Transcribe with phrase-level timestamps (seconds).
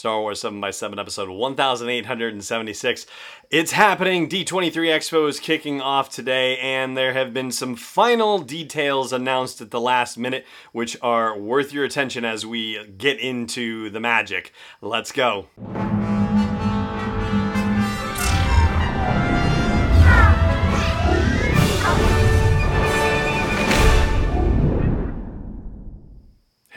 [0.00, 3.04] Star Wars 7x7 episode 1876.
[3.50, 4.30] It's happening.
[4.30, 9.70] D23 Expo is kicking off today, and there have been some final details announced at
[9.70, 14.54] the last minute, which are worth your attention as we get into the magic.
[14.80, 15.48] Let's go.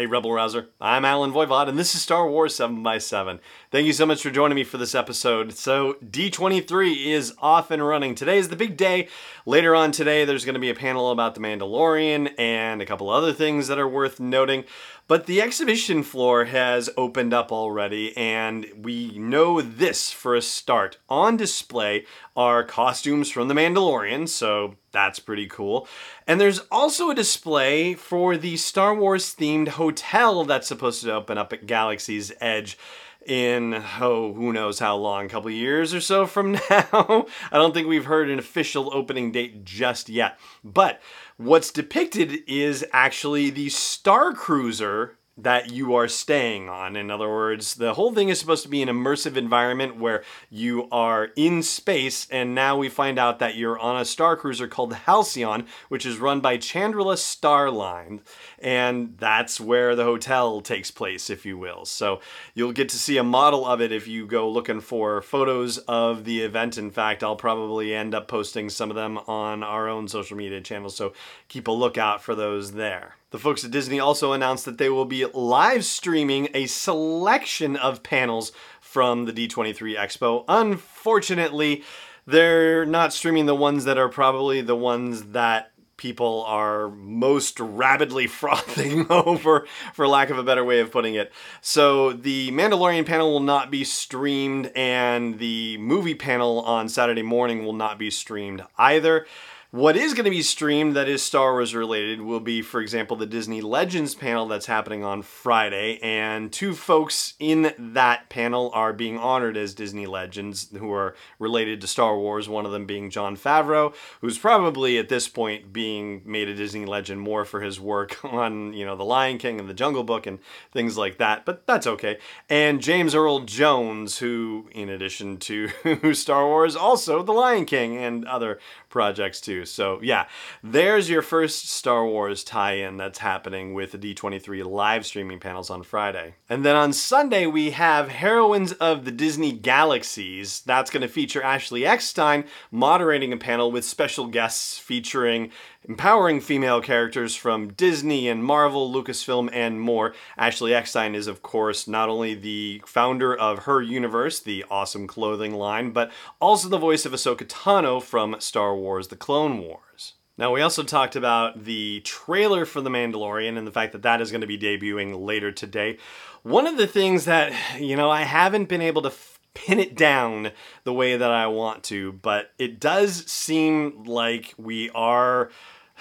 [0.00, 0.70] Hey, Rebel Rouser.
[0.80, 3.38] I'm Allen Voivod, and this is Star Wars 7x7.
[3.70, 5.52] Thank you so much for joining me for this episode.
[5.52, 8.14] So, D23 is off and running.
[8.14, 9.08] Today is the big day.
[9.44, 13.10] Later on today, there's going to be a panel about The Mandalorian and a couple
[13.10, 14.64] other things that are worth noting.
[15.10, 20.98] But the exhibition floor has opened up already, and we know this for a start.
[21.08, 22.04] On display
[22.36, 25.88] are costumes from The Mandalorian, so that's pretty cool.
[26.28, 31.38] And there's also a display for the Star Wars themed hotel that's supposed to open
[31.38, 32.78] up at Galaxy's Edge
[33.26, 37.26] in oh who knows how long a couple years or so from now.
[37.52, 40.38] I don't think we've heard an official opening date just yet.
[40.64, 41.00] But
[41.36, 46.96] what's depicted is actually the star cruiser that you are staying on.
[46.96, 50.88] In other words, the whole thing is supposed to be an immersive environment where you
[50.90, 54.92] are in space, and now we find out that you're on a star cruiser called
[54.92, 58.20] Halcyon, which is run by Chandrila Starline,
[58.58, 61.84] and that's where the hotel takes place, if you will.
[61.84, 62.20] So
[62.54, 66.24] you'll get to see a model of it if you go looking for photos of
[66.24, 66.76] the event.
[66.76, 70.60] In fact, I'll probably end up posting some of them on our own social media
[70.60, 71.12] channels, so
[71.48, 73.16] keep a lookout for those there.
[73.30, 78.02] The folks at Disney also announced that they will be live streaming a selection of
[78.02, 78.50] panels
[78.80, 80.44] from the D23 Expo.
[80.48, 81.84] Unfortunately,
[82.26, 88.26] they're not streaming the ones that are probably the ones that people are most rabidly
[88.26, 91.30] frothing over, for lack of a better way of putting it.
[91.60, 97.64] So, the Mandalorian panel will not be streamed, and the movie panel on Saturday morning
[97.64, 99.26] will not be streamed either.
[99.72, 103.16] What is going to be streamed that is Star Wars related will be, for example,
[103.16, 106.00] the Disney Legends panel that's happening on Friday.
[106.02, 111.80] And two folks in that panel are being honored as Disney Legends who are related
[111.82, 112.48] to Star Wars.
[112.48, 116.84] One of them being Jon Favreau, who's probably at this point being made a Disney
[116.84, 120.26] legend more for his work on, you know, The Lion King and The Jungle Book
[120.26, 120.40] and
[120.72, 121.44] things like that.
[121.44, 122.18] But that's okay.
[122.48, 128.24] And James Earl Jones, who, in addition to Star Wars, also The Lion King and
[128.24, 128.58] other
[128.88, 129.59] projects too.
[129.64, 130.26] So yeah,
[130.62, 135.82] there's your first Star Wars tie-in that's happening with the D23 live streaming panels on
[135.82, 136.34] Friday.
[136.48, 140.62] And then on Sunday we have Heroines of the Disney Galaxies.
[140.62, 145.50] That's going to feature Ashley Eckstein moderating a panel with special guests featuring
[145.88, 150.14] empowering female characters from Disney and Marvel, Lucasfilm, and more.
[150.36, 155.54] Ashley Eckstein is, of course, not only the founder of Her Universe, the awesome clothing
[155.54, 156.10] line, but
[156.40, 160.14] also the voice of Ahsoka Tano from Star Wars The Clone Wars.
[160.38, 164.20] Now, we also talked about the trailer for The Mandalorian and the fact that that
[164.20, 165.98] is going to be debuting later today.
[166.42, 169.12] One of the things that, you know, I haven't been able to
[169.52, 170.52] pin it down
[170.84, 175.50] the way that I want to, but it does seem like we are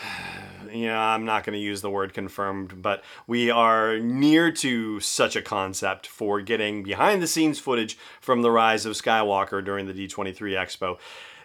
[0.71, 4.99] you know, I'm not going to use the word confirmed, but we are near to
[4.99, 9.87] such a concept for getting behind the scenes footage from the rise of Skywalker during
[9.87, 10.97] the D23 Expo.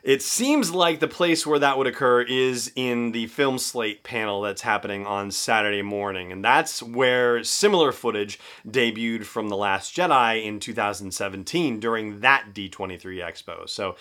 [0.04, 4.42] It seems like the place where that would occur is in the film slate panel
[4.42, 6.30] that's happening on Saturday morning.
[6.30, 8.38] And that's where similar footage
[8.68, 13.66] debuted from The Last Jedi in 2017 during that D23 Expo.
[13.66, 13.96] So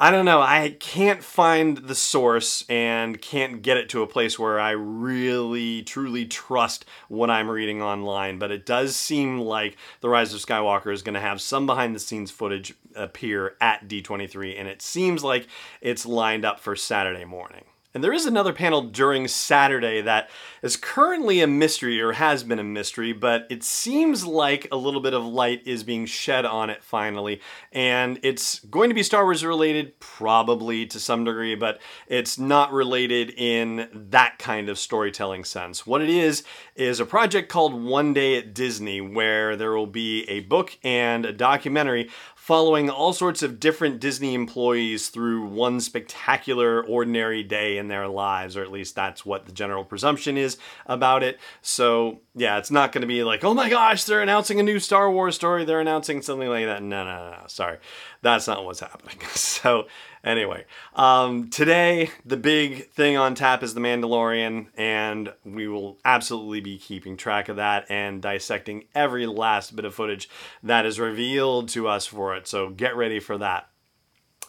[0.00, 0.40] I don't know.
[0.40, 5.82] I can't find the source and can't get it to a place where I really,
[5.82, 8.38] truly trust what I'm reading online.
[8.38, 11.96] But it does seem like The Rise of Skywalker is going to have some behind
[11.96, 15.48] the scenes footage appear at D23, and it seems like
[15.80, 17.64] it's lined up for Saturday morning.
[17.94, 20.28] And there is another panel during Saturday that
[20.62, 25.00] is currently a mystery or has been a mystery, but it seems like a little
[25.00, 27.40] bit of light is being shed on it finally.
[27.72, 32.72] And it's going to be Star Wars related, probably to some degree, but it's not
[32.72, 35.86] related in that kind of storytelling sense.
[35.86, 40.28] What it is, is a project called One Day at Disney, where there will be
[40.28, 42.10] a book and a documentary
[42.48, 48.56] following all sorts of different Disney employees through one spectacular, ordinary day in their lives,
[48.56, 50.56] or at least that's what the general presumption is
[50.86, 51.38] about it.
[51.60, 54.78] So, yeah, it's not going to be like, oh my gosh, they're announcing a new
[54.78, 56.82] Star Wars story, they're announcing something like that.
[56.82, 57.80] No, no, no, no, sorry.
[58.22, 59.18] That's not what's happening.
[59.58, 59.86] So,
[60.24, 66.60] Anyway, um, today the big thing on tap is The Mandalorian, and we will absolutely
[66.60, 70.28] be keeping track of that and dissecting every last bit of footage
[70.62, 72.46] that is revealed to us for it.
[72.46, 73.68] So get ready for that.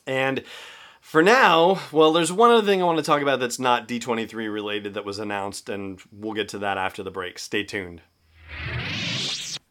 [0.06, 0.44] And
[1.02, 4.52] for now, well, there's one other thing I want to talk about that's not D23
[4.52, 7.40] related that was announced, and we'll get to that after the break.
[7.40, 8.02] Stay tuned.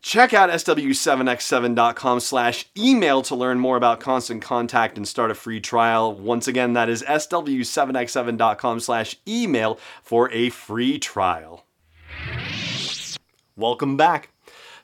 [0.00, 5.60] Check out sw7x7.com slash email to learn more about Constant Contact and start a free
[5.60, 6.14] trial.
[6.14, 11.64] Once again, that is sw7x7.com slash email for a free trial.
[13.56, 14.30] Welcome back.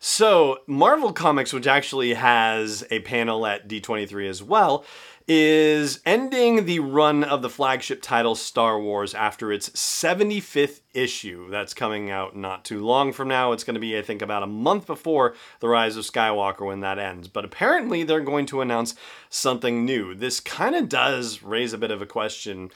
[0.07, 4.85] So, Marvel Comics, which actually has a panel at D23 as well,
[5.27, 11.49] is ending the run of the flagship title Star Wars after its 75th issue.
[11.49, 13.53] That's coming out not too long from now.
[13.53, 16.81] It's going to be, I think, about a month before The Rise of Skywalker when
[16.81, 17.27] that ends.
[17.27, 18.95] But apparently, they're going to announce
[19.31, 20.15] something new.
[20.15, 22.71] This kind of does raise a bit of a question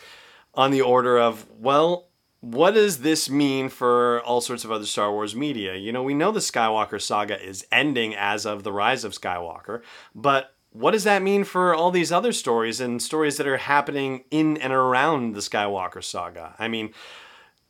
[0.55, 2.08] on the order of, well,
[2.40, 5.75] what does this mean for all sorts of other Star Wars media?
[5.75, 9.82] You know, we know the Skywalker saga is ending as of The Rise of Skywalker,
[10.14, 14.25] but what does that mean for all these other stories and stories that are happening
[14.31, 16.55] in and around the Skywalker saga?
[16.58, 16.93] I mean,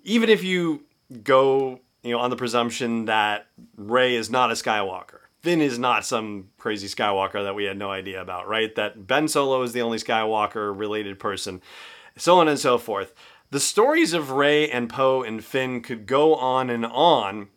[0.02, 0.84] even if you
[1.22, 6.04] go, you know, on the presumption that Rey is not a Skywalker, Finn is not
[6.04, 8.74] some crazy Skywalker that we had no idea about, right?
[8.74, 11.62] That Ben Solo is the only Skywalker related person,
[12.16, 13.14] so on and so forth.
[13.50, 17.48] The stories of Rey and Poe and Finn could go on and on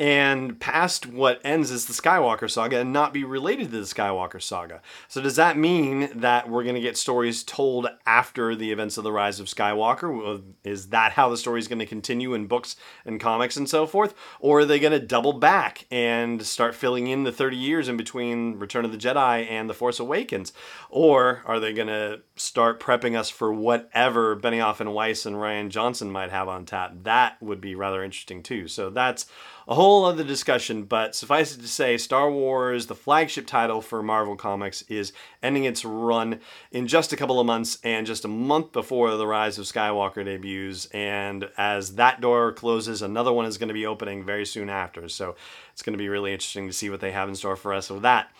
[0.00, 4.40] and past what ends as the Skywalker saga and not be related to the Skywalker
[4.40, 4.80] saga.
[5.08, 9.02] So does that mean that we're going to get stories told after the events of
[9.02, 10.42] the rise of Skywalker?
[10.62, 13.86] Is that how the story is going to continue in books and comics and so
[13.86, 14.14] forth?
[14.38, 17.96] Or are they going to double back and start filling in the 30 years in
[17.96, 20.52] between Return of the Jedi and The Force Awakens?
[20.90, 25.70] Or are they going to start prepping us for whatever Benioff and Weiss and Rian
[25.70, 26.92] Johnson might have on tap?
[27.02, 28.68] That would be rather interesting too.
[28.68, 29.26] So that's
[29.68, 34.02] a whole other discussion, but suffice it to say, Star Wars, the flagship title for
[34.02, 35.12] Marvel Comics, is
[35.42, 36.40] ending its run
[36.72, 40.24] in just a couple of months and just a month before the Rise of Skywalker
[40.24, 40.86] debuts.
[40.86, 45.06] And as that door closes, another one is going to be opening very soon after.
[45.10, 45.36] So
[45.74, 47.90] it's going to be really interesting to see what they have in store for us
[47.90, 48.30] with that.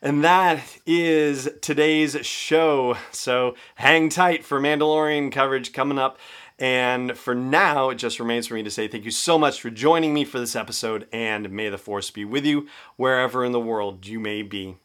[0.00, 2.96] And that is today's show.
[3.10, 6.18] So hang tight for Mandalorian coverage coming up.
[6.58, 9.70] And for now, it just remains for me to say thank you so much for
[9.70, 12.66] joining me for this episode, and may the force be with you
[12.96, 14.76] wherever in the world you may be.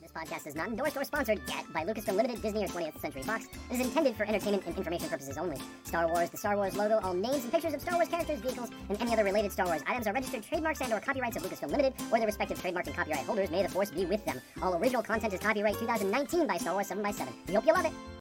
[0.00, 3.22] This podcast is not endorsed or sponsored yet by Lucasfilm Limited, Disney, or 20th Century
[3.22, 3.46] Fox.
[3.70, 5.58] It is intended for entertainment and information purposes only.
[5.84, 8.70] Star Wars, the Star Wars logo, all names and pictures of Star Wars characters, vehicles,
[8.90, 11.70] and any other related Star Wars items are registered trademarks and or copyrights of Lucasfilm
[11.70, 13.50] Limited or their respective trademark and copyright holders.
[13.50, 14.40] May the force be with them.
[14.60, 17.26] All original content is copyright 2019 by Star Wars 7x7.
[17.48, 18.15] We hope you love it.